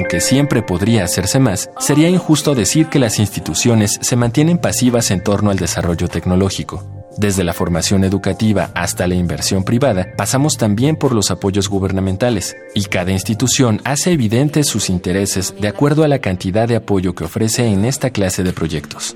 [0.00, 5.22] Aunque siempre podría hacerse más, sería injusto decir que las instituciones se mantienen pasivas en
[5.22, 6.82] torno al desarrollo tecnológico.
[7.18, 12.84] Desde la formación educativa hasta la inversión privada, pasamos también por los apoyos gubernamentales, y
[12.84, 17.66] cada institución hace evidentes sus intereses de acuerdo a la cantidad de apoyo que ofrece
[17.66, 19.14] en esta clase de proyectos.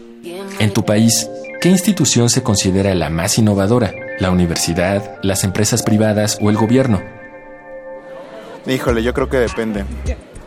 [0.58, 1.30] En tu país,
[1.62, 3.94] ¿qué institución se considera la más innovadora?
[4.20, 7.02] ¿La universidad, las empresas privadas o el gobierno?
[8.66, 9.86] Híjole, yo creo que depende.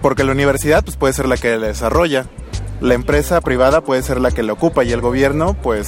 [0.01, 2.25] Porque la universidad pues, puede ser la que la desarrolla,
[2.81, 5.87] la empresa privada puede ser la que la ocupa y el gobierno pues,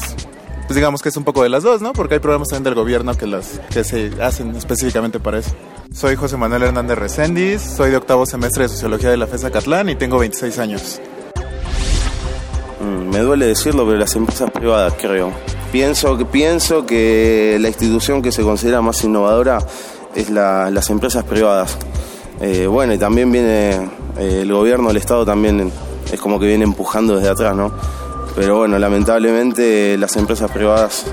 [0.66, 1.94] pues digamos que es un poco de las dos, ¿no?
[1.94, 5.52] Porque hay programas también del gobierno que, las, que se hacen específicamente para eso.
[5.94, 9.90] Soy José Manuel Hernández Recendis, soy de octavo semestre de Sociología de la FESA Catlán
[9.90, 11.02] y tengo 26 años.
[12.80, 15.32] Mm, me duele decirlo, pero las empresas privadas, creo.
[15.72, 19.60] Pienso que, pienso que la institución que se considera más innovadora
[20.16, 21.78] es la, las empresas privadas.
[22.42, 23.72] Eh, bueno, y también viene
[24.18, 25.72] eh, el gobierno, el Estado también
[26.12, 27.72] es como que viene empujando desde atrás, ¿no?
[28.36, 31.06] Pero bueno, lamentablemente las empresas privadas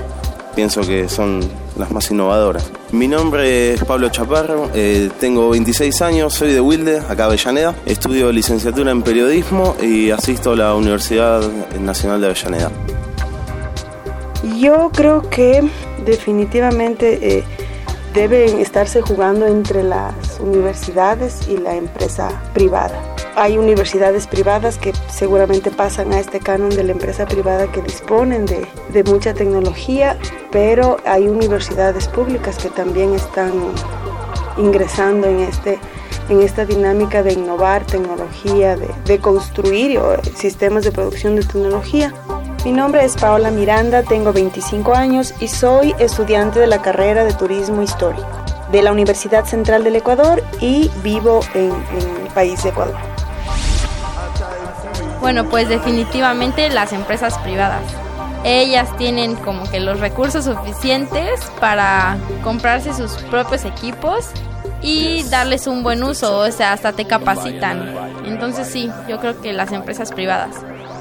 [0.55, 1.41] pienso que son
[1.77, 2.71] las más innovadoras.
[2.91, 7.75] Mi nombre es Pablo Chaparro, eh, tengo 26 años, soy de Wilde, acá Avellaneda.
[7.85, 11.41] Estudio licenciatura en periodismo y asisto a la Universidad
[11.81, 12.71] Nacional de Avellaneda.
[14.57, 15.69] Yo creo que
[16.05, 17.43] definitivamente
[18.13, 23.01] deben estarse jugando entre las universidades y la empresa privada.
[23.35, 28.45] Hay universidades privadas que seguramente pasan a este canon de la empresa privada que disponen
[28.45, 30.17] de, de mucha tecnología,
[30.51, 33.51] pero hay universidades públicas que también están
[34.57, 35.79] ingresando en este
[36.29, 39.97] en esta dinámica de innovar tecnología, de, de construir
[40.35, 42.13] sistemas de producción de tecnología.
[42.65, 47.33] Mi nombre es Paola Miranda, tengo 25 años y soy estudiante de la carrera de
[47.33, 52.69] Turismo Histórico de la Universidad Central del Ecuador y vivo en, en el país de
[52.69, 52.95] Ecuador.
[55.21, 57.81] Bueno, pues definitivamente las empresas privadas.
[58.43, 64.29] Ellas tienen como que los recursos suficientes para comprarse sus propios equipos
[64.81, 67.93] y darles un buen uso, o sea, hasta te capacitan.
[68.25, 70.55] Entonces sí, yo creo que las empresas privadas.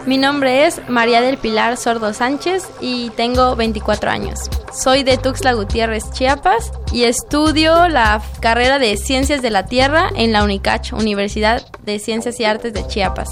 [0.07, 4.39] Mi nombre es María del Pilar Sordo Sánchez y tengo 24 años.
[4.73, 10.31] Soy de Tuxtla Gutiérrez, Chiapas y estudio la carrera de Ciencias de la Tierra en
[10.31, 13.31] la UNICACH, Universidad de Ciencias y Artes de Chiapas.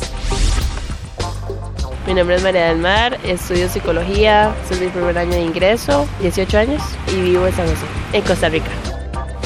[2.08, 6.58] Mi nombre es María del Mar, estudio psicología, soy mi primer año de ingreso, 18
[6.58, 8.70] años y vivo en San José, en Costa Rica.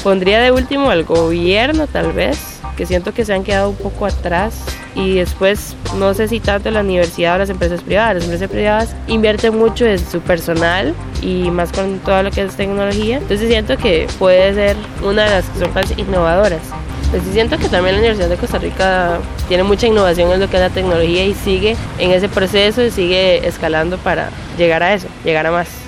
[0.02, 2.38] Pondría de último al gobierno tal vez,
[2.74, 6.70] que siento que se han quedado un poco atrás y después no sé si tanto
[6.70, 8.16] la universidad o las empresas privadas.
[8.16, 12.56] Las empresas privadas invierten mucho en su personal y más con todo lo que es
[12.56, 13.18] tecnología.
[13.18, 16.62] Entonces siento que puede ser una de las que son más innovadoras.
[17.10, 20.56] Pues siento que también la Universidad de Costa Rica tiene mucha innovación en lo que
[20.56, 24.28] es la tecnología y sigue en ese proceso y sigue escalando para
[24.58, 25.87] llegar a eso, llegar a más.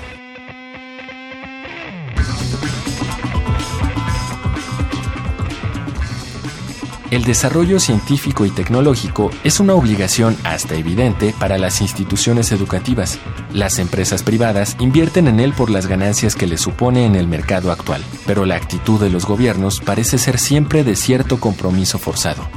[7.11, 13.19] El desarrollo científico y tecnológico es una obligación hasta evidente para las instituciones educativas.
[13.51, 17.73] Las empresas privadas invierten en él por las ganancias que le supone en el mercado
[17.73, 22.47] actual, pero la actitud de los gobiernos parece ser siempre de cierto compromiso forzado.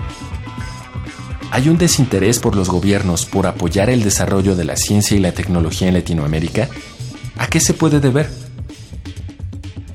[1.50, 5.32] ¿Hay un desinterés por los gobiernos por apoyar el desarrollo de la ciencia y la
[5.32, 6.68] tecnología en Latinoamérica?
[7.38, 8.30] ¿A qué se puede deber?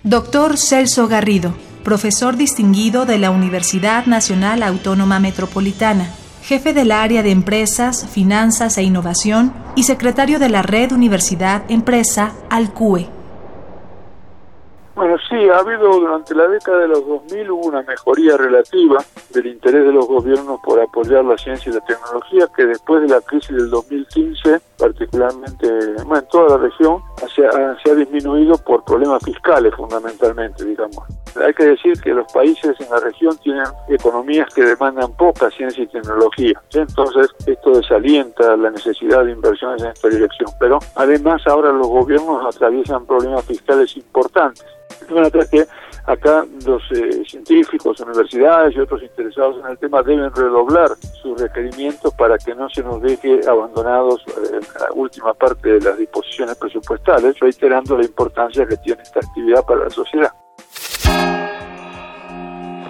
[0.04, 6.14] Doctor Celso Garrido profesor distinguido de la Universidad Nacional Autónoma Metropolitana,
[6.44, 12.34] jefe del área de Empresas, Finanzas e Innovación y secretario de la Red Universidad Empresa,
[12.50, 13.10] ALCUE.
[15.00, 18.98] Bueno, sí, ha habido durante la década de los 2000 hubo una mejoría relativa
[19.30, 23.08] del interés de los gobiernos por apoyar la ciencia y la tecnología que después de
[23.08, 25.70] la crisis del 2015, particularmente
[26.04, 27.02] bueno, en toda la región,
[27.36, 31.04] se ha, se ha disminuido por problemas fiscales fundamentalmente, digamos.
[31.36, 35.84] Hay que decir que los países en la región tienen economías que demandan poca ciencia
[35.84, 36.62] y tecnología.
[36.74, 40.50] Entonces, esto desalienta la necesidad de inversiones en esta dirección.
[40.60, 44.66] Pero además ahora los gobiernos atraviesan problemas fiscales importantes.
[45.08, 45.66] De manera que
[46.10, 50.90] Acá los eh, científicos, universidades y otros interesados en el tema deben redoblar
[51.22, 55.82] sus requerimientos para que no se nos deje abandonados en eh, la última parte de
[55.82, 60.34] las disposiciones presupuestales, reiterando la importancia que tiene esta actividad para la sociedad.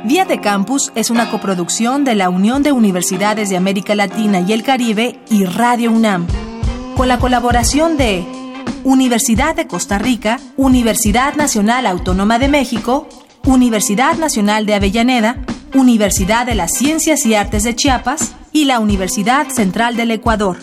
[0.06, 4.54] Vía de Campus es una coproducción de la Unión de Universidades de América Latina y
[4.54, 6.26] el Caribe y Radio UNAM,
[6.96, 8.39] con la colaboración de
[8.84, 13.08] Universidad de Costa Rica, Universidad Nacional Autónoma de México,
[13.46, 15.44] Universidad Nacional de Avellaneda,
[15.74, 20.58] Universidad de las Ciencias y Artes de Chiapas y la Universidad Central del Ecuador.